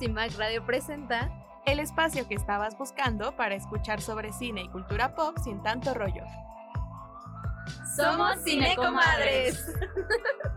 [0.00, 1.30] CIMAC Radio presenta
[1.66, 6.24] el espacio que estabas buscando para escuchar sobre cine y cultura pop sin tanto rollo.
[7.94, 9.62] Somos Cinecomadres.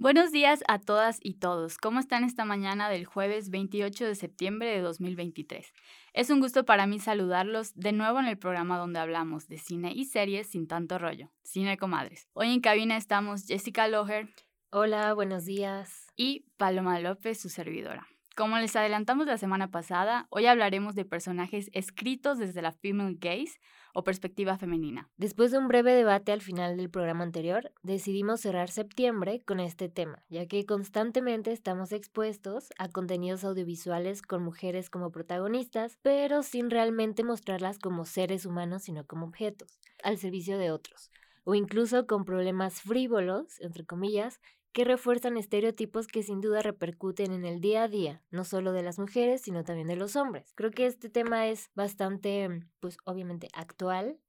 [0.00, 1.76] Buenos días a todas y todos.
[1.76, 5.74] ¿Cómo están esta mañana del jueves 28 de septiembre de 2023?
[6.12, 9.90] Es un gusto para mí saludarlos de nuevo en el programa donde hablamos de cine
[9.92, 12.28] y series sin tanto rollo, Cine Comadres.
[12.32, 14.28] Hoy en cabina estamos Jessica Loher.
[14.70, 16.06] Hola, buenos días.
[16.14, 18.06] Y Paloma López, su servidora.
[18.38, 23.58] Como les adelantamos la semana pasada, hoy hablaremos de personajes escritos desde la female gaze
[23.94, 25.10] o perspectiva femenina.
[25.16, 29.88] Después de un breve debate al final del programa anterior, decidimos cerrar septiembre con este
[29.88, 36.70] tema, ya que constantemente estamos expuestos a contenidos audiovisuales con mujeres como protagonistas, pero sin
[36.70, 41.10] realmente mostrarlas como seres humanos, sino como objetos, al servicio de otros,
[41.42, 44.38] o incluso con problemas frívolos, entre comillas,
[44.72, 48.82] que refuerzan estereotipos que sin duda repercuten en el día a día, no solo de
[48.82, 50.52] las mujeres, sino también de los hombres.
[50.54, 52.48] Creo que este tema es bastante,
[52.80, 54.20] pues obviamente actual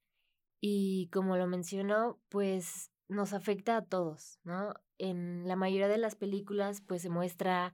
[0.62, 4.74] y como lo mencionó, pues nos afecta a todos, ¿no?
[4.98, 7.74] En la mayoría de las películas, pues se muestra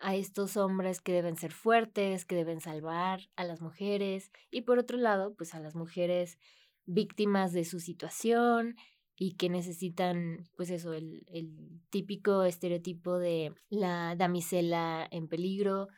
[0.00, 4.78] a estos hombres que deben ser fuertes, que deben salvar a las mujeres y por
[4.78, 6.38] otro lado, pues a las mujeres
[6.86, 8.76] víctimas de su situación
[9.22, 15.88] y que necesitan, pues eso, el, el típico estereotipo de la damisela en peligro.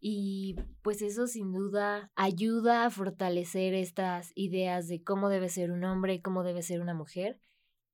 [0.00, 5.84] Y pues eso sin duda ayuda a fortalecer estas ideas de cómo debe ser un
[5.84, 7.38] hombre cómo debe ser una mujer.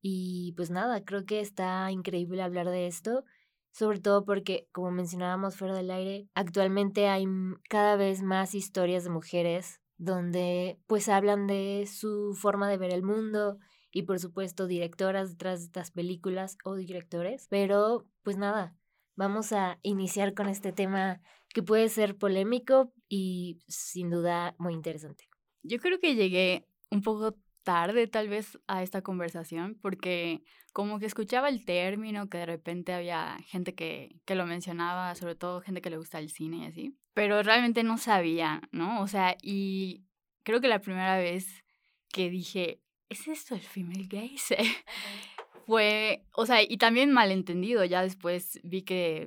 [0.00, 3.24] Y pues nada, creo que está increíble hablar de esto,
[3.72, 7.26] sobre todo porque, como mencionábamos fuera del aire, actualmente hay
[7.68, 13.02] cada vez más historias de mujeres donde pues hablan de su forma de ver el
[13.02, 13.58] mundo
[13.92, 17.47] y por supuesto directoras detrás de estas películas o directores.
[17.50, 18.75] Pero pues nada,
[19.17, 25.28] vamos a iniciar con este tema que puede ser polémico y sin duda muy interesante.
[25.62, 31.06] Yo creo que llegué un poco tarde tal vez a esta conversación porque como que
[31.06, 35.82] escuchaba el término, que de repente había gente que, que lo mencionaba, sobre todo gente
[35.82, 39.03] que le gusta el cine y así, pero realmente no sabía, ¿no?
[39.03, 40.04] O sea, y
[40.44, 41.65] creo que la primera vez
[42.12, 44.56] que dije, ¿es esto el female gaze?
[45.66, 49.26] Fue, o sea, y también malentendido, ya después vi que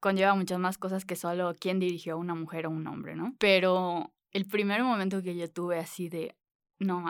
[0.00, 3.34] conlleva muchas más cosas que solo quién dirigió a una mujer o un hombre, ¿no?
[3.38, 6.34] Pero el primer momento que yo tuve así de,
[6.78, 7.04] no,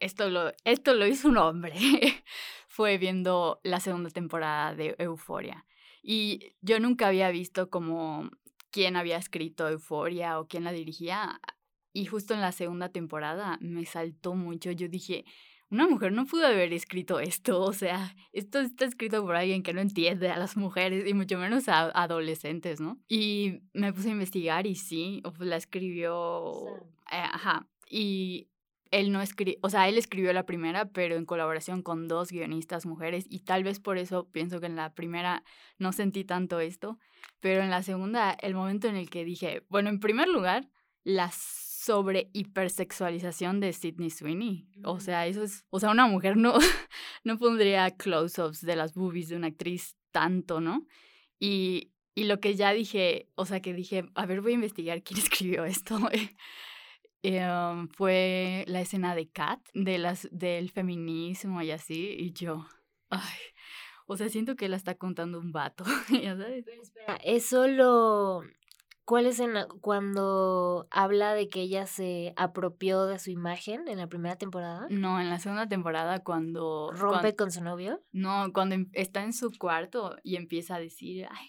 [0.00, 1.74] esto lo, esto lo hizo un hombre,
[2.68, 5.66] fue viendo la segunda temporada de Euforia.
[6.02, 8.30] Y yo nunca había visto como
[8.70, 11.40] quién había escrito Euforia o quién la dirigía
[11.98, 14.70] y justo en la segunda temporada me saltó mucho.
[14.70, 15.24] Yo dije,
[15.68, 17.60] una mujer no pudo haber escrito esto.
[17.60, 21.38] O sea, esto está escrito por alguien que no entiende a las mujeres y mucho
[21.38, 23.00] menos a adolescentes, ¿no?
[23.08, 26.76] Y me puse a investigar y sí, la escribió.
[27.10, 27.66] Eh, ajá.
[27.90, 28.46] Y
[28.92, 32.86] él no escribió, o sea, él escribió la primera, pero en colaboración con dos guionistas
[32.86, 35.42] mujeres y tal vez por eso pienso que en la primera
[35.78, 37.00] no sentí tanto esto,
[37.40, 40.70] pero en la segunda, el momento en el que dije, bueno, en primer lugar,
[41.02, 44.66] las sobre hipersexualización de Sidney Sweeney.
[44.82, 46.54] O sea, eso es, o sea, una mujer no,
[47.24, 50.88] no pondría close-ups de las boobies de una actriz tanto, ¿no?
[51.38, 55.04] Y, y lo que ya dije, o sea, que dije, a ver, voy a investigar
[55.04, 55.98] quién escribió esto.
[57.22, 62.64] Em, fue la escena de Kat, de las, del feminismo y así, y yo,
[63.10, 63.38] ay,
[64.06, 65.84] o sea, siento que la está contando un vato,
[66.22, 66.64] ya sabes.
[66.64, 68.44] Pero espera, eso lo,
[69.08, 74.06] ¿Cuál es en cuando habla de que ella se apropió de su imagen en la
[74.06, 74.86] primera temporada?
[74.90, 76.90] No, en la segunda temporada cuando...
[76.92, 78.04] ¿Rompe con su novio?
[78.12, 81.46] No, cuando em, está en su cuarto y empieza a decir, ay,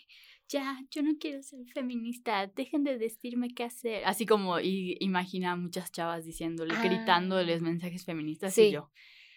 [0.47, 4.05] ya, yo no quiero ser feminista, dejen de decirme qué hacer.
[4.05, 7.65] Así como y, imagina a muchas chavas diciéndole, gritándoles ah.
[7.65, 8.61] mensajes feministas sí.
[8.61, 8.89] y yo.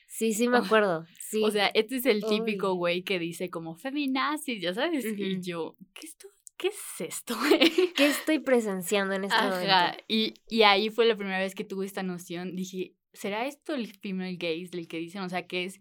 [0.07, 1.07] Sí, sí me acuerdo.
[1.19, 1.43] Sí.
[1.43, 5.05] O sea, este es el típico güey que dice como feminazis, ya sabes.
[5.05, 6.31] Y yo, ¿qué estoy
[6.63, 7.35] ¿qué es esto?
[7.97, 9.97] ¿Qué estoy presenciando en este Ajá.
[10.07, 12.55] Y, y ahí fue la primera vez que tuve esta noción.
[12.55, 15.23] Dije, ¿será esto el female gaze del que dicen?
[15.23, 15.81] O sea, ¿qué es?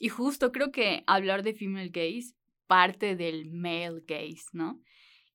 [0.00, 2.34] Y justo creo que hablar de female gaze
[2.66, 4.80] parte del male gaze, ¿no?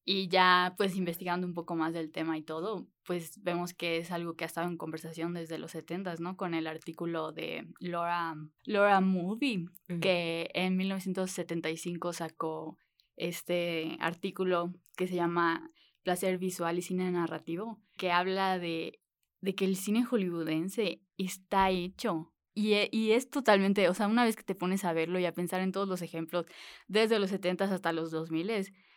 [0.05, 4.09] Y ya pues investigando un poco más del tema y todo, pues vemos que es
[4.09, 6.35] algo que ha estado en conversación desde los 70 ¿no?
[6.35, 8.33] Con el artículo de Laura,
[8.63, 9.67] Laura Movie,
[10.01, 12.79] que en 1975 sacó
[13.19, 15.71] este artículo que se llama
[16.03, 18.99] Placer Visual y Cine Narrativo, que habla de,
[19.41, 24.25] de que el cine hollywoodense está hecho Y, e, y, es totalmente, o sea, una
[24.25, 26.45] vez que te pones a verlo y a pensar en todos los ejemplos,
[26.87, 28.49] desde los 70 hasta los 2000,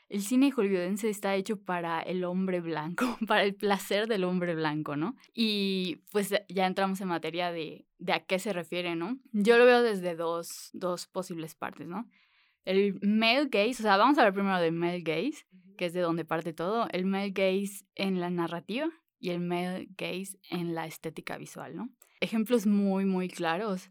[0.08, 4.96] el cine hollywoodense está hecho para el hombre blanco, para el placer del hombre blanco,
[4.96, 5.16] ¿no?
[5.32, 9.18] Y pues ya entramos en materia de, de a qué se refiere, ¿no?
[9.32, 12.08] Yo lo veo desde dos, dos posibles partes, ¿no?
[12.64, 16.00] El male gaze, o sea, vamos a ver primero del male gaze, que es de
[16.00, 18.88] donde parte todo, el male gaze en la narrativa
[19.18, 21.90] y el male gaze en la estética visual, ¿no?
[22.20, 23.90] Ejemplos muy, muy claros.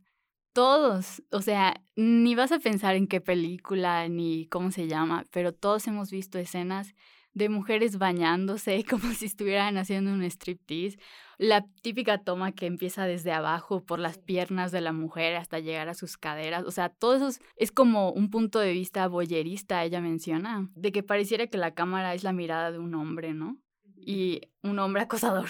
[0.53, 5.53] Todos, o sea, ni vas a pensar en qué película ni cómo se llama, pero
[5.53, 6.93] todos hemos visto escenas
[7.33, 10.97] de mujeres bañándose como si estuvieran haciendo un striptease.
[11.37, 15.89] La típica toma que empieza desde abajo por las piernas de la mujer hasta llegar
[15.89, 16.65] a sus caderas.
[16.65, 21.01] O sea, todo eso es, como un punto de vista boyerista, ella menciona, de que
[21.01, 23.57] pareciera que la cámara es la mirada de un hombre, ¿no?
[23.95, 25.49] Y un hombre acosador.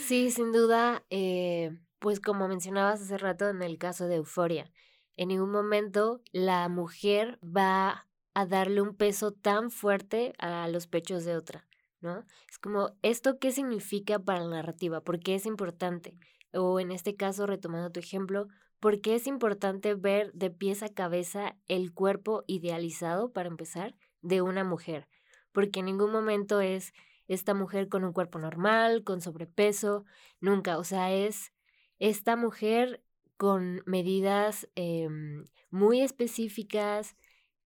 [0.00, 1.02] sí, sin duda.
[1.08, 4.70] Eh, pues como mencionabas hace rato en el caso de Euforia,
[5.16, 11.24] en ningún momento la mujer va a darle un peso tan fuerte a los pechos
[11.24, 11.66] de otra,
[12.00, 12.24] ¿no?
[12.48, 15.00] Es como, ¿esto qué significa para la narrativa?
[15.00, 16.16] ¿Por qué es importante?
[16.52, 18.46] O en este caso, retomando tu ejemplo,
[18.78, 24.40] ¿por qué es importante ver de pies a cabeza el cuerpo idealizado, para empezar, de
[24.40, 25.08] una mujer?
[25.50, 26.92] Porque en ningún momento es
[27.26, 30.04] esta mujer con un cuerpo normal, con sobrepeso,
[30.40, 31.52] nunca, o sea, es
[31.98, 33.02] esta mujer
[33.36, 37.16] con medidas em, muy específicas,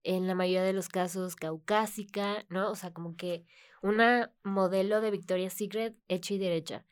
[0.03, 2.69] en la mayoría de los casos caucásica, ¿no?
[2.71, 3.45] O sea, como que
[3.81, 6.85] una modelo de Victoria's Secret hecha y derecha.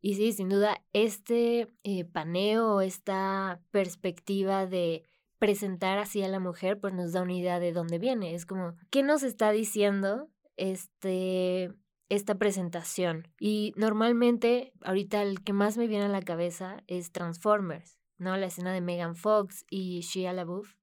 [0.00, 5.02] Y sí, sin duda, este eh, paneo, esta perspectiva de
[5.38, 8.34] presentar así a la mujer, pues nos da una idea de dónde viene.
[8.34, 11.72] Es como, ¿qué nos está diciendo este,
[12.08, 13.28] esta presentación?
[13.38, 18.36] Y normalmente, ahorita el que más me viene a la cabeza es Transformers, ¿no?
[18.36, 20.74] La escena de Megan Fox y Shia LaBeouf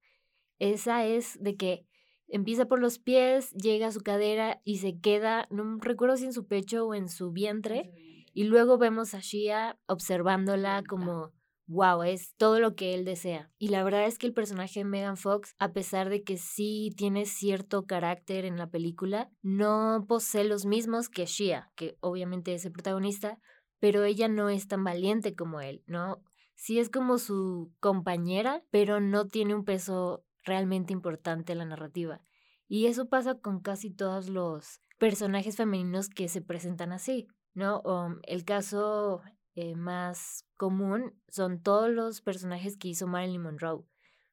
[0.58, 1.86] esa es de que
[2.28, 6.32] empieza por los pies, llega a su cadera y se queda, no recuerdo si en
[6.32, 7.92] su pecho o en su vientre,
[8.32, 11.32] y luego vemos a Shia observándola como,
[11.66, 13.50] wow, es todo lo que él desea.
[13.58, 16.92] Y la verdad es que el personaje de Megan Fox, a pesar de que sí
[16.96, 22.64] tiene cierto carácter en la película, no posee los mismos que Shia, que obviamente es
[22.64, 23.38] el protagonista,
[23.78, 26.22] pero ella no es tan valiente como él, ¿no?
[26.54, 32.20] Sí es como su compañera, pero no tiene un peso realmente importante la narrativa.
[32.68, 37.82] Y eso pasa con casi todos los personajes femeninos que se presentan así, ¿no?
[38.24, 39.22] el caso
[39.56, 43.80] eh, más común son todos los personajes que hizo Marilyn Monroe.
[43.80, 43.86] O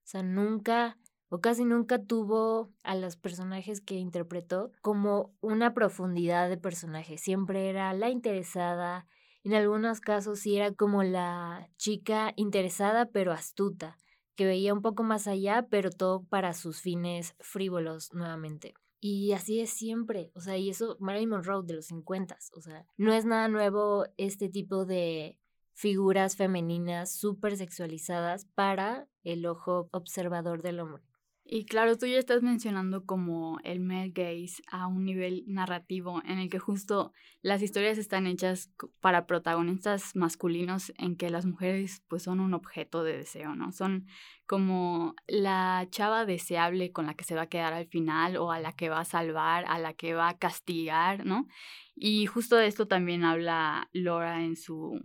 [0.04, 0.98] sea, nunca
[1.30, 7.18] o casi nunca tuvo a los personajes que interpretó como una profundidad de personaje.
[7.18, 9.08] Siempre era la interesada,
[9.44, 13.98] en algunos casos sí era como la chica interesada pero astuta
[14.36, 18.74] que veía un poco más allá, pero todo para sus fines frívolos nuevamente.
[19.05, 22.88] Y así es siempre, o sea, y eso Marilyn Monroe de los 50, o sea,
[22.95, 25.38] no es nada nuevo este tipo de
[25.73, 31.03] figuras femeninas súper sexualizadas para el ojo observador del hombre.
[31.45, 36.40] Y claro, tú ya estás mencionando como el male gaze a un nivel narrativo en
[36.40, 37.12] el que justo
[37.42, 43.04] las historias están hechas para protagonistas masculinos en que las mujeres pues son un objeto
[43.04, 43.74] de deseo, ¿no?
[43.74, 44.07] Son
[44.45, 48.62] como la chava deseable con la que se va a quedar al final o a
[48.62, 51.48] la que va a salvar, a la que va a castigar, ¿no?
[51.94, 54.98] Y justo de esto también habla Laura en su,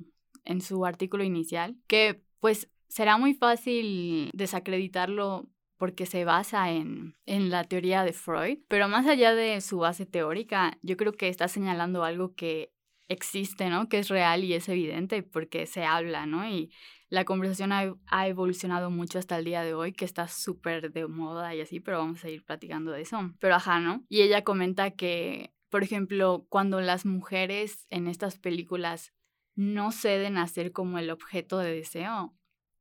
[0.44, 5.48] en su artículo inicial, que pues será muy fácil desacreditarlo
[5.78, 10.04] porque se basa en, en, la teoría de Freud, pero más allá de su base
[10.06, 12.72] teórica, yo creo que está señalando algo que
[13.08, 13.88] existe, ¿no?
[13.88, 16.46] Que es real y es evidente porque se habla, ¿no?
[16.46, 16.70] Y
[17.08, 21.06] la conversación ha, ha evolucionado mucho hasta el día de hoy, que está súper de
[21.06, 23.32] moda y así, pero vamos a ir platicando de eso.
[23.40, 24.04] Pero ajá, ¿no?
[24.08, 29.14] Y ella comenta que, por ejemplo, cuando las mujeres en estas películas
[29.54, 32.37] no ceden a ser como el objeto de deseo,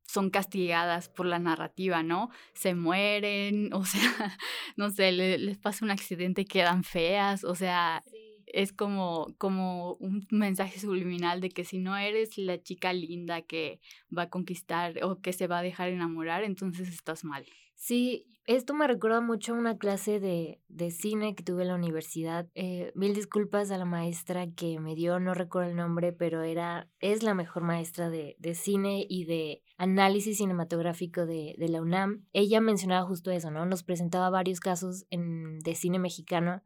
[0.08, 2.30] son castigadas por la narrativa, ¿no?
[2.54, 4.36] Se mueren, o sea,
[4.76, 8.02] no sé, les pasa un accidente y quedan feas, o sea,
[8.46, 13.80] es como, como un mensaje subliminal de que si no eres la chica linda que
[14.16, 17.44] va a conquistar o que se va a dejar enamorar, entonces estás mal.
[17.74, 21.74] Sí, esto me recuerda mucho a una clase de, de cine que tuve en la
[21.74, 22.48] universidad.
[22.54, 26.88] Eh, mil disculpas a la maestra que me dio, no recuerdo el nombre, pero era,
[26.98, 32.26] es la mejor maestra de, de cine y de análisis cinematográfico de, de, la UNAM.
[32.32, 33.64] Ella mencionaba justo eso, ¿no?
[33.64, 36.62] Nos presentaba varios casos de cine mexicano.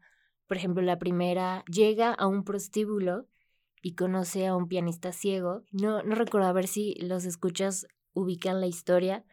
[0.48, 3.28] Por ejemplo, la primera llega a un prostíbulo
[3.82, 5.62] y conoce a un pianista ciego.
[5.70, 9.24] No, no recuerdo a ver si los escuchas ubican la historia,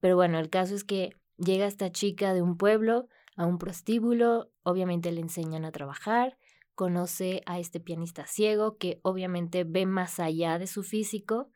[0.00, 4.50] pero bueno, el caso es que llega esta chica de un pueblo a un prostíbulo,
[4.64, 6.36] obviamente le enseñan a trabajar,
[6.74, 11.50] conoce a este pianista ciego que obviamente ve más allá de su físico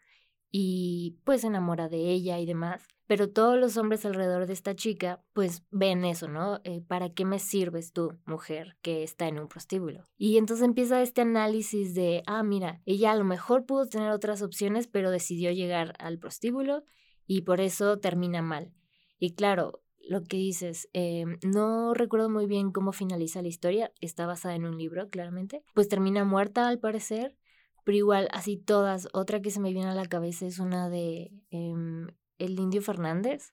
[0.52, 2.86] y pues se enamora de ella y demás.
[3.08, 6.60] Pero todos los hombres alrededor de esta chica pues ven eso, ¿no?
[6.64, 10.06] Eh, ¿Para qué me sirves tú, mujer, que está en un prostíbulo?
[10.16, 14.42] Y entonces empieza este análisis de, ah, mira, ella a lo mejor pudo tener otras
[14.42, 16.84] opciones, pero decidió llegar al prostíbulo
[17.26, 18.72] y por eso termina mal.
[19.18, 24.26] Y claro, lo que dices, em, no recuerdo muy bien cómo finaliza la historia, está
[24.26, 27.36] basada en un libro, claramente, pues termina muerta al parecer,
[27.84, 31.32] pero igual así todas, otra que se me viene a la cabeza es una de
[31.50, 32.08] em,
[32.38, 33.52] El Indio Fernández,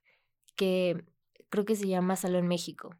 [0.55, 1.03] que
[1.49, 2.95] creo que se llama Salón México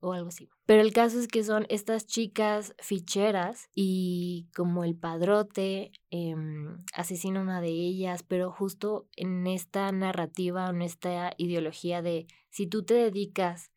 [0.00, 0.48] o algo así.
[0.66, 7.40] Pero el caso es que son estas chicas ficheras y como el padrote em, asesina
[7.40, 12.84] a una de ellas, pero justo en esta narrativa, en esta ideología de si tú
[12.84, 13.70] te dedicas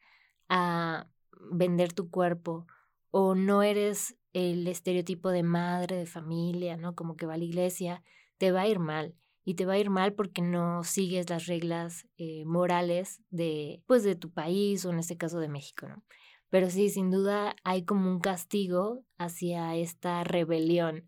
[0.50, 1.08] a
[1.52, 2.68] vender tu cuerpo
[3.12, 6.96] o no eres el estereotipo de madre, de familia, ¿no?
[6.96, 8.04] Como que va a la iglesia,
[8.38, 9.16] te va a ir mal.
[9.46, 14.04] Y te va a ir mal porque no sigues las reglas eh, morales de, pues,
[14.04, 16.04] de tu país o en este caso de México, ¿no?
[16.50, 21.06] Pero sí, sin duda hay como un castigo hacia esta rebelión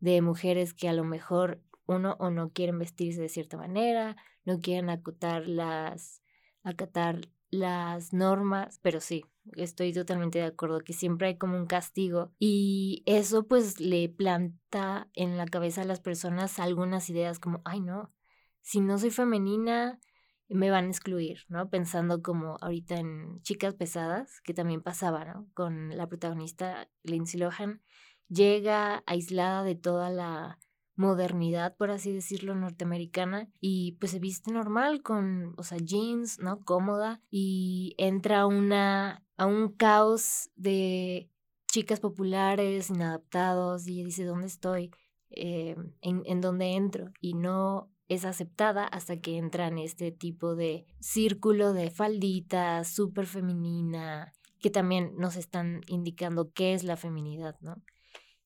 [0.00, 4.60] de mujeres que a lo mejor uno o no quieren vestirse de cierta manera, no
[4.60, 6.22] quieren acotar las,
[6.62, 9.24] acatar las normas, pero sí,
[9.56, 15.08] estoy totalmente de acuerdo que siempre hay como un castigo y eso pues le planta
[15.14, 18.12] en la cabeza a las personas algunas ideas como, ay no,
[18.60, 20.00] si no soy femenina,
[20.48, 21.70] me van a excluir, ¿no?
[21.70, 25.48] Pensando como ahorita en Chicas Pesadas, que también pasaba, ¿no?
[25.54, 27.82] Con la protagonista Lindsay Lohan,
[28.28, 30.58] llega aislada de toda la
[30.94, 36.60] modernidad, por así decirlo, norteamericana y pues se viste normal con, o sea, jeans, ¿no?
[36.64, 41.28] Cómoda y entra una, a un caos de
[41.66, 44.92] chicas populares, inadaptados y dice, ¿dónde estoy?
[45.30, 50.54] Eh, en, en dónde entro y no es aceptada hasta que entra en este tipo
[50.54, 57.56] de círculo de faldita súper femenina, que también nos están indicando qué es la feminidad,
[57.62, 57.82] ¿no?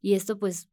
[0.01, 0.71] Y esto pues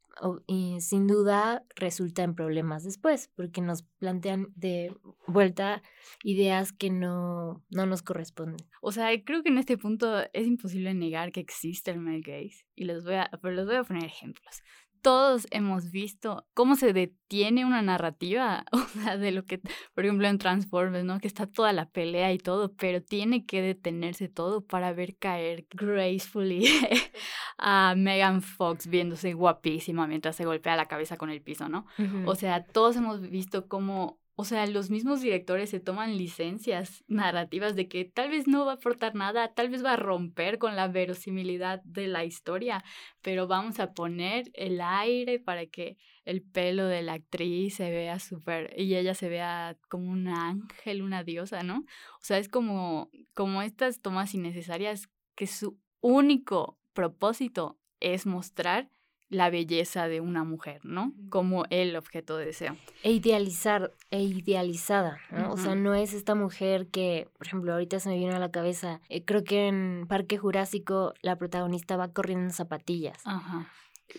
[0.80, 4.96] sin duda resulta en problemas después, porque nos plantean de
[5.28, 5.82] vuelta
[6.24, 8.66] ideas que no, no nos corresponden.
[8.82, 12.66] O sea, creo que en este punto es imposible negar que existe el male gaze,
[12.76, 14.62] y les voy a, pero les voy a poner ejemplos
[15.04, 19.60] todos hemos visto cómo se detiene una narrativa, o sea, de lo que,
[19.94, 21.20] por ejemplo, en Transformers, ¿no?
[21.20, 25.68] Que está toda la pelea y todo, pero tiene que detenerse todo para ver caer
[25.72, 26.66] gracefully
[27.58, 31.86] a Megan Fox viéndose guapísima mientras se golpea la cabeza con el piso, ¿no?
[32.26, 37.76] O sea, todos hemos visto cómo o sea, los mismos directores se toman licencias narrativas
[37.76, 40.76] de que tal vez no va a aportar nada, tal vez va a romper con
[40.76, 42.84] la verosimilidad de la historia,
[43.22, 48.18] pero vamos a poner el aire para que el pelo de la actriz se vea
[48.18, 51.80] súper y ella se vea como un ángel, una diosa, ¿no?
[51.80, 58.90] O sea, es como, como estas tomas innecesarias que su único propósito es mostrar
[59.34, 61.12] la belleza de una mujer, ¿no?
[61.30, 62.78] Como el objeto de deseo.
[63.02, 65.52] E idealizar, e idealizada, ¿no?
[65.52, 68.52] O sea, no es esta mujer que, por ejemplo, ahorita se me vino a la
[68.52, 73.18] cabeza, eh, creo que en Parque Jurásico la protagonista va corriendo en zapatillas.
[73.26, 73.68] Ajá.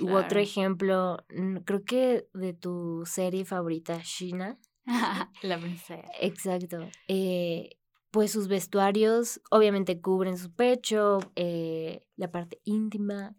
[0.00, 1.25] U otro ejemplo,
[1.64, 4.59] creo que de tu serie favorita, Shina.
[5.42, 6.02] la princesa.
[6.21, 6.88] Exacto.
[7.09, 7.76] Eh,
[8.11, 13.35] pues sus vestuarios obviamente cubren su pecho, eh, la parte íntima,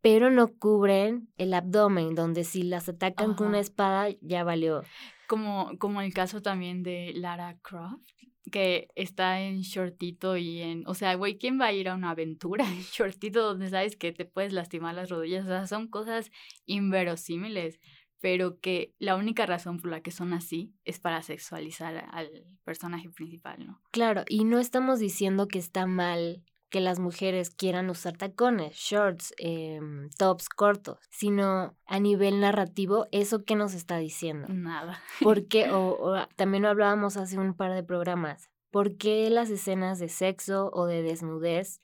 [0.00, 4.82] pero no cubren el abdomen, donde si las atacan con una espada ya valió.
[5.26, 8.08] Como, como el caso también de Lara Croft,
[8.50, 12.10] que está en shortito y en, o sea, güey, ¿quién va a ir a una
[12.10, 15.44] aventura en shortito donde sabes que te puedes lastimar las rodillas?
[15.44, 16.30] O sea, son cosas
[16.66, 17.78] inverosímiles,
[18.20, 22.28] pero que la única razón por la que son así es para sexualizar al
[22.64, 23.80] personaje principal, ¿no?
[23.90, 29.34] Claro, y no estamos diciendo que está mal que las mujeres quieran usar tacones, shorts,
[29.38, 34.48] em, tops cortos, sino a nivel narrativo, ¿eso qué nos está diciendo?
[34.48, 35.00] Nada.
[35.22, 39.98] Porque, o, o también lo hablábamos hace un par de programas, ¿por qué las escenas
[39.98, 41.80] de sexo o de desnudez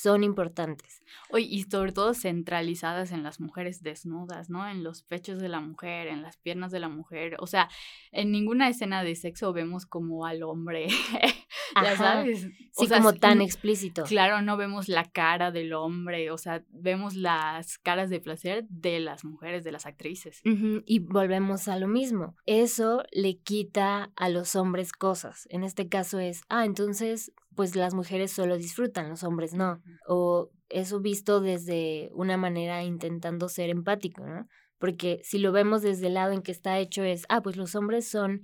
[0.00, 1.02] son importantes.
[1.30, 4.68] Oye, y sobre todo centralizadas en las mujeres desnudas, ¿no?
[4.68, 7.36] En los pechos de la mujer, en las piernas de la mujer.
[7.40, 7.68] O sea,
[8.12, 10.86] en ninguna escena de sexo vemos como al hombre,
[11.82, 12.48] ya sabes.
[12.70, 14.04] sí, como tan explícito.
[14.04, 19.00] Claro, no vemos la cara del hombre, o sea, vemos las caras de placer de
[19.00, 20.40] las mujeres, de las actrices.
[20.44, 22.36] Y volvemos a lo mismo.
[22.46, 25.48] Eso le quita a los hombres cosas.
[25.50, 29.82] En este caso es, ah, entonces pues las mujeres solo disfrutan, los hombres no.
[30.06, 34.46] O eso visto desde una manera intentando ser empático, ¿no?
[34.78, 37.74] Porque si lo vemos desde el lado en que está hecho es, ah, pues los
[37.74, 38.42] hombres son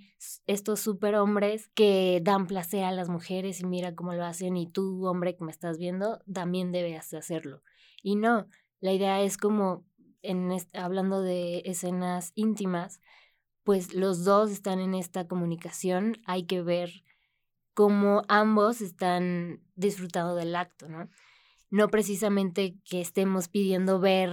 [0.49, 4.68] estos super hombres que dan placer a las mujeres y mira cómo lo hacen y
[4.68, 7.62] tú, hombre que me estás viendo, también debes hacerlo.
[8.02, 8.49] Y no,
[8.80, 9.85] la idea es como,
[10.23, 13.00] en hablando de escenas íntimas,
[13.62, 17.04] pues los dos están en esta comunicación, hay que ver
[17.75, 21.09] cómo ambos están disfrutando del acto, ¿no?
[21.71, 24.31] No precisamente que estemos pidiendo ver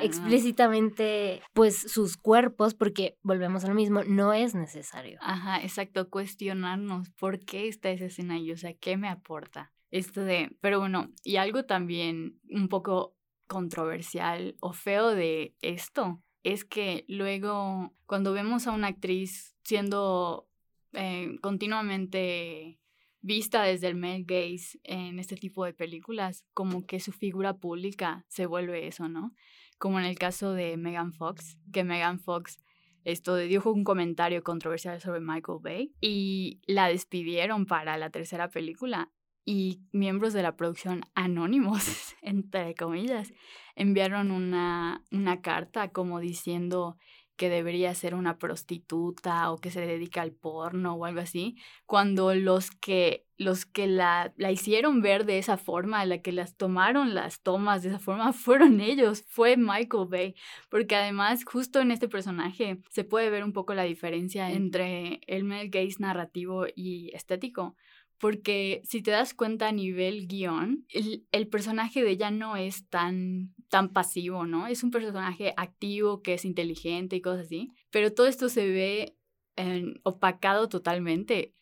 [0.00, 5.18] explícitamente pues sus cuerpos, porque volvemos a lo mismo, no es necesario.
[5.20, 9.72] Ajá, exacto, cuestionarnos por qué está esa escena ahí, o sea, ¿qué me aporta?
[9.90, 13.14] Esto de, pero bueno, y algo también un poco
[13.46, 20.48] controversial o feo de esto es que luego cuando vemos a una actriz siendo
[20.92, 22.78] eh, continuamente
[23.20, 28.24] vista desde el male gaze en este tipo de películas, como que su figura pública
[28.28, 29.34] se vuelve eso, ¿no?
[29.78, 32.58] Como en el caso de Megan Fox, que Megan Fox
[33.04, 39.10] esto dijo un comentario controversial sobre Michael Bay y la despidieron para la tercera película
[39.46, 41.82] y miembros de la producción anónimos,
[42.22, 43.32] entre comillas,
[43.76, 46.98] enviaron una, una carta como diciendo
[47.38, 52.34] que debería ser una prostituta o que se dedica al porno o algo así, cuando
[52.34, 57.14] los que, los que la, la hicieron ver de esa forma, la que las tomaron
[57.14, 60.34] las tomas de esa forma, fueron ellos, fue Michael Bay,
[60.68, 65.44] porque además justo en este personaje se puede ver un poco la diferencia entre el
[65.44, 67.76] male gaze narrativo y estético,
[68.18, 72.88] porque si te das cuenta a nivel guion, el, el, personaje de ella no es
[72.88, 74.66] tan, tan pasivo, ¿no?
[74.66, 79.14] Es un personaje activo, que es inteligente y cosas así, pero todo esto se ve
[80.04, 81.52] opacado totalmente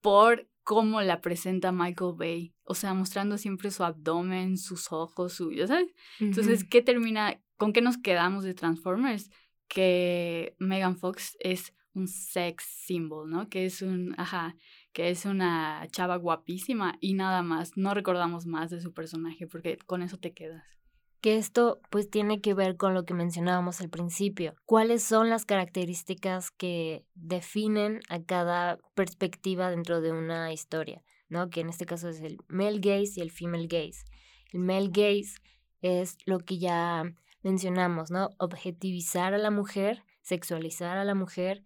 [0.00, 5.52] por cómo la presenta Michael Bay, o sea, mostrando siempre su abdomen, sus ojos, su,
[5.66, 5.94] ¿sabes?
[6.20, 9.30] Entonces, ¿qué termina, con qué nos quedamos de Transformers?
[9.68, 13.48] Que Megan Fox es un sex symbol, ¿no?
[13.48, 14.54] Que es un, ajá,
[14.92, 19.78] que es una chava guapísima y nada más, no recordamos más de su personaje porque
[19.86, 20.75] con eso te quedas.
[21.20, 24.54] Que esto pues tiene que ver con lo que mencionábamos al principio.
[24.64, 31.02] ¿Cuáles son las características que definen a cada perspectiva dentro de una historia?
[31.28, 31.50] ¿No?
[31.50, 34.04] Que en este caso es el male gaze y el female gaze.
[34.52, 35.40] El male gaze
[35.80, 37.04] es lo que ya
[37.42, 38.30] mencionamos, ¿no?
[38.38, 41.64] Objetivizar a la mujer, sexualizar a la mujer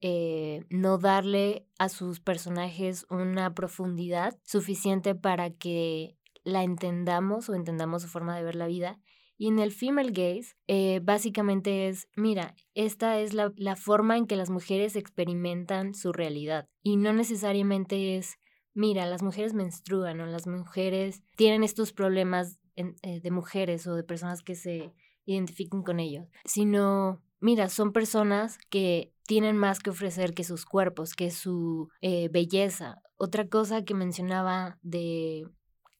[0.00, 6.16] eh, no darle a sus personajes una profundidad suficiente para que
[6.48, 8.98] la entendamos o entendamos su forma de ver la vida.
[9.36, 14.26] Y en el female gaze, eh, básicamente es, mira, esta es la, la, forma en
[14.26, 16.68] que las mujeres experimentan su realidad.
[16.82, 18.38] Y no necesariamente es,
[18.74, 22.58] mira, las mujeres menstruan o las mujeres tienen estos problemas
[23.02, 24.92] eh, de mujeres o de personas que se
[25.24, 31.14] identifiquen con ellos, sino, mira, son personas que tienen más que ofrecer que sus cuerpos,
[31.14, 33.02] que su eh, belleza.
[33.16, 35.48] Otra cosa que mencionaba de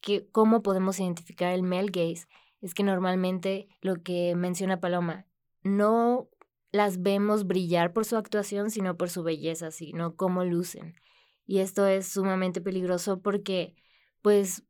[0.01, 2.27] que cómo podemos identificar el male gaze
[2.61, 5.27] es que normalmente lo que menciona Paloma,
[5.63, 6.29] no
[6.73, 10.95] las vemos brillar por su actuación, sino por su belleza, sino cómo lucen.
[11.47, 13.75] Y esto es sumamente peligroso porque,
[14.23, 14.65] pues,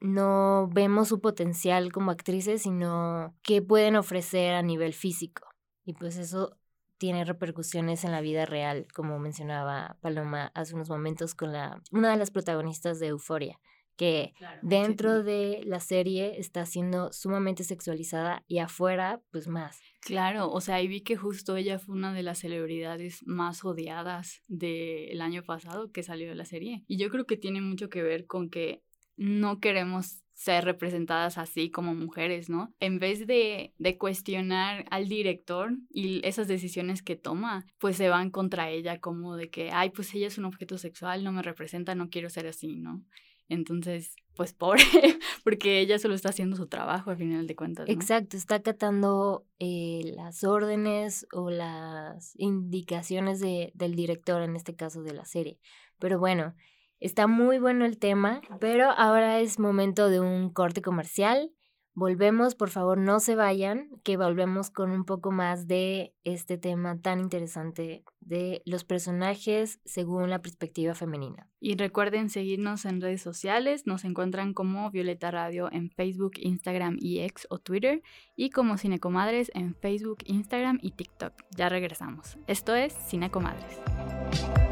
[0.00, 5.46] no vemos su potencial como actrices, sino qué pueden ofrecer a nivel físico.
[5.84, 6.56] Y pues eso
[6.98, 12.10] tiene repercusiones en la vida real, como mencionaba Paloma hace unos momentos con la una
[12.10, 13.58] de las protagonistas de Euforia,
[13.96, 19.80] que dentro de la serie está siendo sumamente sexualizada y afuera, pues más.
[20.00, 24.42] Claro, o sea, y vi que justo ella fue una de las celebridades más odiadas
[24.48, 26.84] del año pasado que salió de la serie.
[26.88, 28.82] Y yo creo que tiene mucho que ver con que
[29.16, 32.74] no queremos ser representadas así como mujeres, ¿no?
[32.80, 38.30] En vez de, de cuestionar al director y esas decisiones que toma, pues se van
[38.30, 41.94] contra ella como de que, ay, pues ella es un objeto sexual, no me representa,
[41.94, 43.04] no quiero ser así, ¿no?
[43.52, 44.82] Entonces, pues pobre,
[45.44, 47.88] porque ella solo está haciendo su trabajo al final de cuentas.
[47.88, 55.02] Exacto, está acatando eh, las órdenes o las indicaciones de, del director, en este caso
[55.02, 55.58] de la serie.
[55.98, 56.54] Pero bueno,
[57.02, 61.50] Está muy bueno el tema, pero ahora es momento de un corte comercial.
[61.94, 66.98] Volvemos, por favor, no se vayan, que volvemos con un poco más de este tema
[66.98, 71.48] tan interesante de los personajes según la perspectiva femenina.
[71.60, 77.20] Y recuerden seguirnos en redes sociales, nos encuentran como Violeta Radio en Facebook, Instagram y
[77.20, 78.02] X o Twitter
[78.36, 81.34] y como Cinecomadres en Facebook, Instagram y TikTok.
[81.50, 82.38] Ya regresamos.
[82.46, 84.71] Esto es Cinecomadres.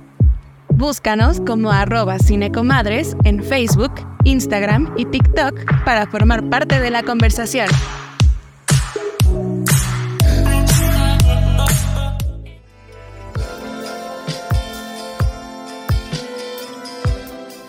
[0.81, 3.91] Búscanos como arroba cinecomadres en Facebook,
[4.23, 7.67] Instagram y TikTok para formar parte de la conversación.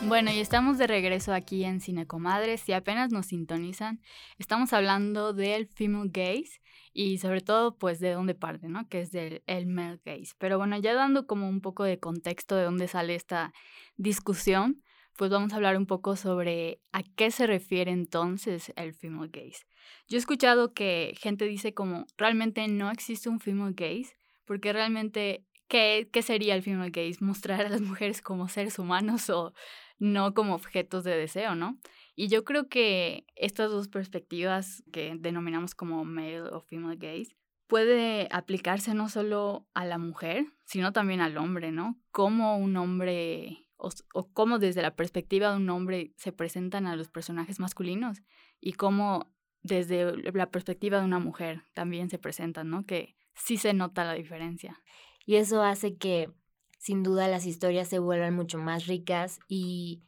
[0.08, 2.62] Bueno, y estamos de regreso aquí en Cinecomadres.
[2.62, 4.00] Si apenas nos sintonizan,
[4.38, 6.61] estamos hablando del female gaze
[6.92, 8.88] y sobre todo pues de dónde parte, ¿no?
[8.88, 10.34] Que es del el male gaze.
[10.38, 13.52] Pero bueno, ya dando como un poco de contexto de dónde sale esta
[13.96, 14.82] discusión,
[15.16, 19.64] pues vamos a hablar un poco sobre a qué se refiere entonces el female gaze.
[20.08, 25.44] Yo he escuchado que gente dice como realmente no existe un female gaze porque realmente
[25.68, 27.24] ¿qué, qué sería el female gaze?
[27.24, 29.52] Mostrar a las mujeres como seres humanos o
[29.98, 31.78] no como objetos de deseo, ¿no?
[32.14, 38.28] Y yo creo que estas dos perspectivas que denominamos como male o female gaze puede
[38.30, 41.98] aplicarse no solo a la mujer, sino también al hombre, ¿no?
[42.10, 46.96] Cómo un hombre o, o cómo desde la perspectiva de un hombre se presentan a
[46.96, 48.22] los personajes masculinos
[48.60, 52.84] y cómo desde la perspectiva de una mujer también se presentan, ¿no?
[52.84, 54.82] Que sí se nota la diferencia.
[55.24, 56.30] Y eso hace que
[56.78, 60.02] sin duda las historias se vuelvan mucho más ricas y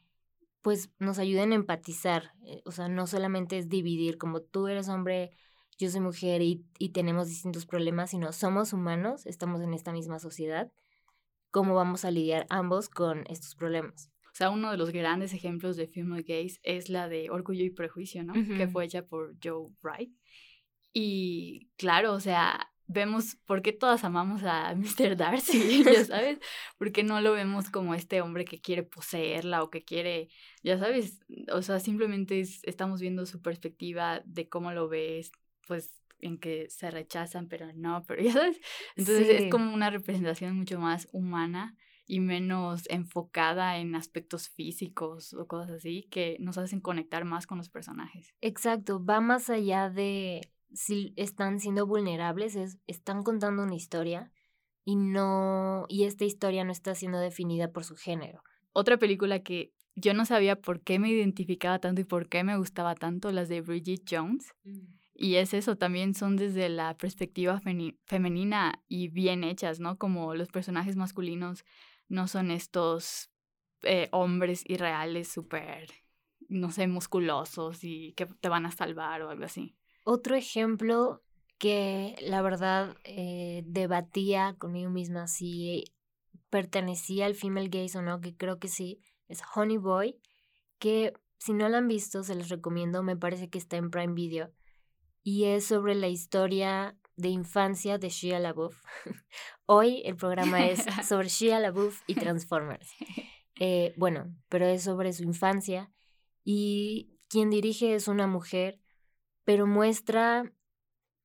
[0.64, 2.32] pues nos ayuden a empatizar.
[2.46, 5.30] eh, O sea, no solamente es dividir como tú eres hombre,
[5.76, 10.18] yo soy mujer y, y tenemos distintos problemas, sino somos humanos, estamos en esta misma
[10.18, 10.72] sociedad.
[11.50, 14.10] ¿Cómo vamos a lidiar ambos con estos problemas?
[14.32, 17.70] O sea, uno de los grandes ejemplos de female gaze es la de Orgullo y
[17.70, 18.32] Prejuicio, ¿no?
[18.32, 20.10] Que fue hecha por Joe Wright.
[20.94, 25.16] Y claro, o sea, vemos por qué todas amamos a Mr.
[25.16, 26.38] Darcy, ya sabes,
[26.78, 30.28] porque no lo vemos como este hombre que quiere poseerla o que quiere,
[30.62, 31.20] ya sabes,
[31.52, 35.32] o sea, simplemente es- estamos viendo su perspectiva de cómo lo ves,
[35.66, 38.60] pues en que se rechazan, pero no, pero ya sabes,
[38.96, 39.32] entonces Sí.
[39.34, 45.70] es como una representación mucho más humana y menos enfocada en aspectos físicos o cosas
[45.70, 48.34] así que nos hacen conectar más con los personajes.
[48.42, 50.42] Exacto, va más allá de
[50.74, 54.30] si están siendo vulnerables, es, están contando una historia
[54.84, 58.42] y no, y esta historia no está siendo definida por su género.
[58.72, 62.56] Otra película que yo no sabía por qué me identificaba tanto y por qué me
[62.56, 64.52] gustaba tanto, las de Bridget Jones.
[65.14, 67.60] Y es eso, también son desde la perspectiva
[68.04, 69.96] femenina y bien hechas, ¿no?
[69.96, 71.64] Como los personajes masculinos
[72.08, 73.30] no son estos
[73.82, 75.88] eh, hombres irreales súper,
[76.48, 79.76] no sé, musculosos y que te van a salvar o algo así.
[80.04, 81.22] Otro ejemplo
[81.58, 85.84] que la verdad eh, debatía conmigo misma si
[86.50, 90.20] pertenecía al female gaze o no, que creo que sí, es Honey Boy,
[90.78, 94.14] que si no la han visto se les recomiendo, me parece que está en Prime
[94.14, 94.52] Video,
[95.22, 98.76] y es sobre la historia de infancia de Shia LaBeouf.
[99.66, 102.92] Hoy el programa es sobre Shia LaBeouf y Transformers.
[103.58, 105.90] Eh, bueno, pero es sobre su infancia
[106.44, 108.80] y quien dirige es una mujer,
[109.44, 110.52] pero muestra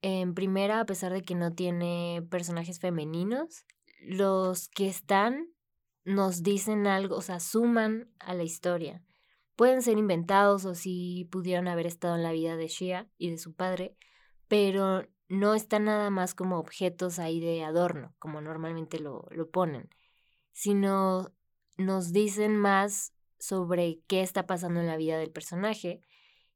[0.02, 3.66] en primera, a pesar de que no tiene personajes femeninos,
[4.02, 5.48] los que están
[6.06, 9.04] nos dicen algo, o sea, suman a la historia.
[9.56, 13.38] Pueden ser inventados o si pudieron haber estado en la vida de Shia y de
[13.38, 13.98] su padre,
[14.48, 19.90] pero no están nada más como objetos ahí de adorno, como normalmente lo, lo ponen,
[20.52, 21.32] sino
[21.78, 26.02] nos dicen más sobre qué está pasando en la vida del personaje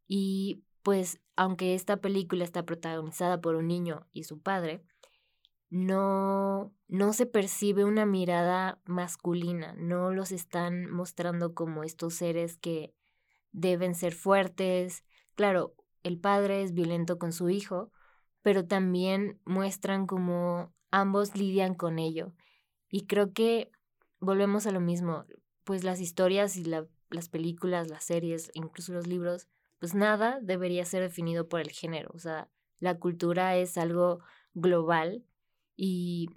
[0.07, 4.83] y pues aunque esta película está protagonizada por un niño y su padre,
[5.69, 12.93] no, no se percibe una mirada masculina, no los están mostrando como estos seres que
[13.51, 15.03] deben ser fuertes.
[15.35, 17.91] Claro, el padre es violento con su hijo,
[18.43, 22.33] pero también muestran como ambos lidian con ello
[22.89, 23.71] Y creo que
[24.19, 25.25] volvemos a lo mismo,
[25.63, 29.47] pues las historias y las películas, las series, incluso los libros,
[29.83, 32.09] pues nada debería ser definido por el género.
[32.13, 32.47] O sea,
[32.79, 34.21] la cultura es algo
[34.53, 35.25] global
[35.75, 36.29] y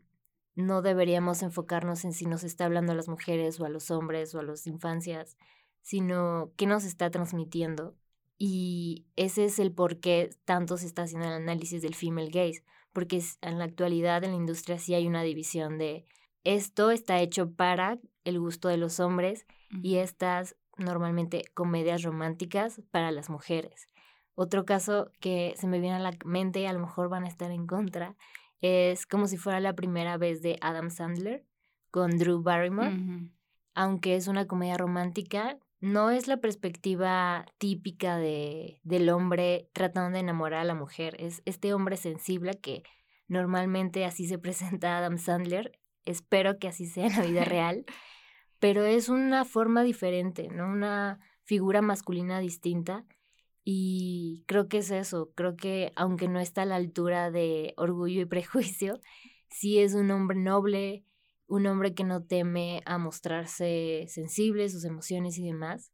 [0.56, 4.34] no deberíamos enfocarnos en si nos está hablando a las mujeres o a los hombres
[4.34, 5.36] o a las infancias,
[5.80, 7.94] sino qué nos está transmitiendo.
[8.36, 12.64] Y ese es el por qué tanto se está haciendo el análisis del female gaze,
[12.92, 16.04] porque en la actualidad en la industria sí hay una división de
[16.42, 19.46] esto está hecho para el gusto de los hombres
[19.84, 23.88] y estas normalmente comedias románticas para las mujeres.
[24.34, 27.28] Otro caso que se me viene a la mente y a lo mejor van a
[27.28, 28.16] estar en contra
[28.60, 31.44] es como si fuera la primera vez de Adam Sandler
[31.90, 33.30] con Drew Barrymore.
[33.74, 40.20] Aunque es una comedia romántica, no es la perspectiva típica de, del hombre tratando de
[40.20, 41.16] enamorar a la mujer.
[41.18, 42.82] Es este hombre sensible que
[43.28, 45.78] normalmente así se presenta Adam Sandler.
[46.04, 47.84] Espero que así sea en la vida real.
[48.58, 50.66] Pero es una forma diferente, ¿no?
[50.66, 53.04] Una figura masculina distinta
[53.68, 58.20] y creo que es eso, creo que aunque no está a la altura de orgullo
[58.20, 59.00] y prejuicio,
[59.50, 61.04] sí es un hombre noble,
[61.48, 65.92] un hombre que no teme a mostrarse sensible, sus emociones y demás.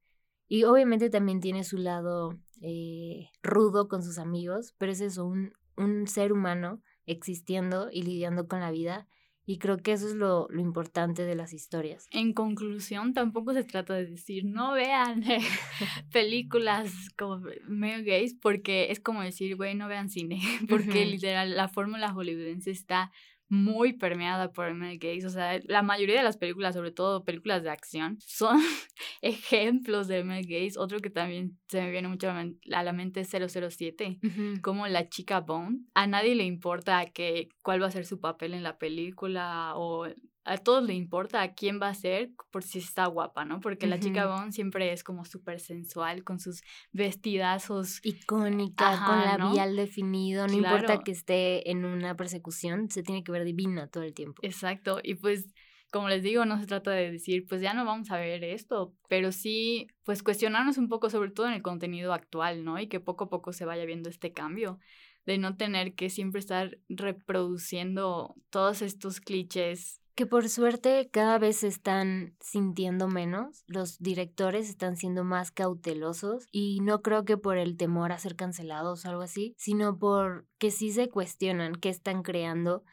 [0.49, 5.55] Y obviamente también tiene su lado eh, rudo con sus amigos, pero es eso, un,
[5.79, 9.09] un ser humano existiendo y lidiando con la vida
[9.45, 12.07] y creo que eso es lo, lo, importante de las historias.
[12.13, 15.25] En conclusión, tampoco se trata de decir, no vean
[16.13, 21.69] películas como medio gays, porque es como decir, güey, no vean cine, porque literal la
[21.69, 23.11] fórmula hollywoodense está
[23.53, 25.27] muy permeada por el gays.
[25.27, 28.59] O sea, la mayoría de las películas, sobre todo películas de acción, son
[29.21, 30.79] ejemplos de male gays.
[30.79, 34.21] Otro que también se me viene mucho a la mente es 007,
[34.63, 35.81] como la chica Bone.
[35.93, 40.07] A nadie le importa que, cuál va a ser su papel en la película o
[40.45, 43.61] a todos le importa a quién va a ser por si está guapa, ¿no?
[43.61, 48.01] Porque la chica Bond siempre es como súper sensual, con sus vestidazos.
[48.03, 53.45] Icónica, con labial definido, no importa que esté en una persecución, se tiene que ver
[53.45, 54.41] divina todo el tiempo.
[54.45, 55.47] Exacto, y pues
[55.93, 58.95] como les digo, no se trata de decir, pues ya no vamos a ver esto,
[59.09, 62.81] pero sí, pues cuestionarnos un poco, sobre todo en el contenido actual, ¿no?
[62.81, 64.79] Y que poco a poco se vaya viendo este cambio
[65.27, 71.59] de no tener que siempre estar reproduciendo todos estos clichés que por suerte cada vez
[71.59, 77.57] se están sintiendo menos, los directores están siendo más cautelosos y no creo que por
[77.57, 81.89] el temor a ser cancelados o algo así, sino por que sí se cuestionan qué
[81.89, 82.85] están creando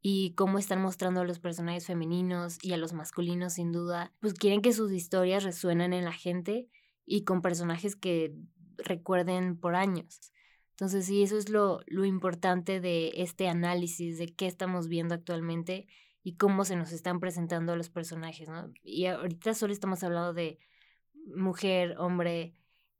[0.00, 4.34] y cómo están mostrando a los personajes femeninos y a los masculinos sin duda, pues
[4.34, 6.68] quieren que sus historias resuenen en la gente
[7.04, 8.34] y con personajes que
[8.78, 10.32] recuerden por años.
[10.70, 15.86] Entonces sí, eso es lo, lo importante de este análisis de qué estamos viendo actualmente
[16.22, 18.70] y cómo se nos están presentando los personajes, ¿no?
[18.82, 20.58] Y ahorita solo estamos hablando de
[21.34, 22.54] mujer, hombre,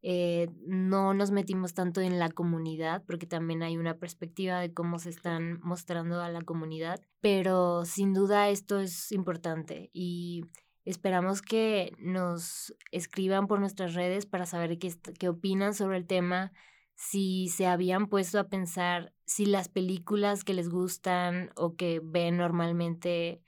[0.04, 4.98] eh, no nos metimos tanto en la comunidad, porque también hay una perspectiva de cómo
[4.98, 10.44] se están mostrando a la comunidad, pero sin duda esto es importante y
[10.84, 16.52] esperamos que nos escriban por nuestras redes para saber qué, qué opinan sobre el tema,
[16.94, 22.36] si se habían puesto a pensar si las películas que les gustan o que ven
[22.36, 23.42] normalmente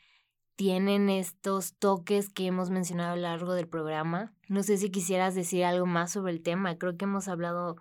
[0.56, 4.32] tienen estos toques que hemos mencionado a lo largo del programa.
[4.48, 6.78] No sé si quisieras decir algo más sobre el tema.
[6.78, 7.76] Creo que hemos hablado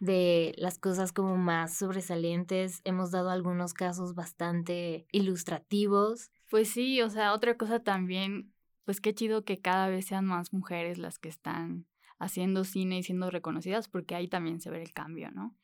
[0.00, 2.80] de las cosas como más sobresalientes.
[2.84, 6.30] Hemos dado algunos casos bastante ilustrativos.
[6.50, 8.52] Pues sí, o sea, otra cosa también,
[8.84, 11.86] pues qué chido que cada vez sean más mujeres las que están
[12.24, 15.56] haciendo cine y siendo reconocidas, porque ahí también se ve el cambio, ¿no?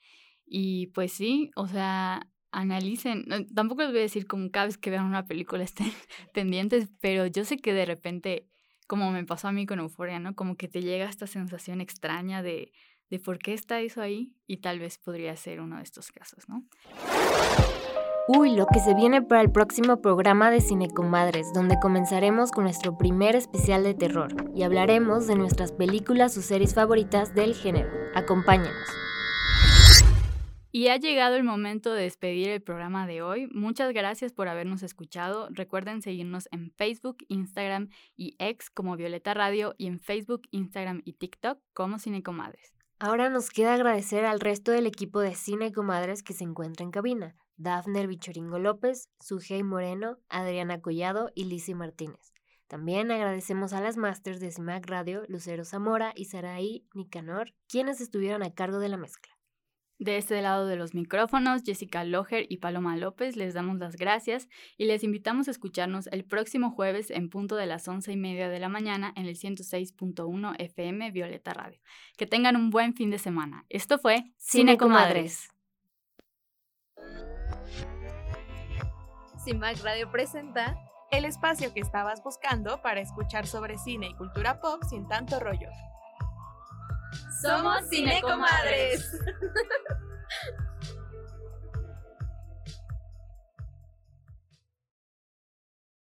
[0.46, 4.90] Y pues sí, o sea, analicen, tampoco les voy a decir como cada vez que
[4.90, 5.92] vean una película estén
[6.34, 8.48] pendientes, pero yo sé que de repente,
[8.86, 10.34] como me pasó a mí con Euforia, ¿no?
[10.34, 12.72] Como que te llega esta sensación extraña de,
[13.10, 16.48] de por qué está eso ahí y tal vez podría ser uno de estos casos,
[16.48, 16.64] ¿no?
[18.28, 22.96] Uy, lo que se viene para el próximo programa de Cinecomadres, donde comenzaremos con nuestro
[22.96, 27.90] primer especial de terror y hablaremos de nuestras películas o series favoritas del género.
[28.14, 28.88] Acompáñanos.
[30.72, 33.48] Y ha llegado el momento de despedir el programa de hoy.
[33.52, 35.48] Muchas gracias por habernos escuchado.
[35.50, 41.14] Recuerden seguirnos en Facebook, Instagram y X como Violeta Radio y en Facebook, Instagram y
[41.14, 42.72] TikTok como Cinecomadres.
[43.00, 46.92] Ahora nos queda agradecer al resto del equipo de Cine Comadres que se encuentra en
[46.92, 47.34] cabina.
[47.60, 52.32] Dafner Bichoringo López, Sujei Moreno, Adriana Collado y Lizzie Martínez.
[52.68, 58.42] También agradecemos a las masters de CIMAC Radio, Lucero Zamora y Saraí Nicanor, quienes estuvieron
[58.42, 59.36] a cargo de la mezcla.
[59.98, 64.48] De este lado de los micrófonos, Jessica Loher y Paloma López les damos las gracias
[64.78, 68.48] y les invitamos a escucharnos el próximo jueves en punto de las once y media
[68.48, 71.78] de la mañana en el 106.1 FM Violeta Radio.
[72.16, 73.66] Que tengan un buen fin de semana.
[73.68, 75.50] Esto fue Cine Comadres.
[79.44, 80.76] CIMAC Radio presenta
[81.10, 85.68] El espacio que estabas buscando para escuchar sobre cine y cultura pop sin tanto rollo.
[87.42, 89.10] Somos Cine Comadres.